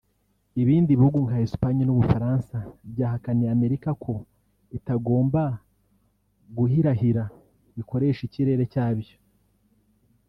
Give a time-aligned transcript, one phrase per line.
[0.61, 2.57] ibindi bihugu nka Espagne n’u Bufaransa
[2.91, 4.13] byahakaniye Amerika ko
[4.77, 5.41] itagomba
[6.57, 9.15] guhirahira ngo ikoreshe ikirere cyabyo